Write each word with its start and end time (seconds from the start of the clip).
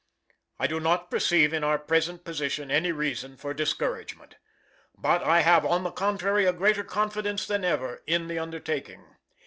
I 0.57 0.65
do 0.65 0.79
not 0.79 1.11
perceive 1.11 1.53
in 1.53 1.63
our 1.63 1.77
present 1.77 2.23
position 2.23 2.71
any 2.71 2.91
reason 2.91 3.37
for 3.37 3.53
discouragement; 3.53 4.37
but 4.97 5.21
I 5.21 5.41
have, 5.41 5.63
on 5.63 5.83
the 5.83 5.91
contrary, 5.91 6.45
a 6.47 6.53
greater 6.53 6.83
confidence 6.83 7.45
than 7.45 7.63
ever 7.63 8.01
in 8.07 8.27
the 8.27 8.39
undertaking. 8.39 9.05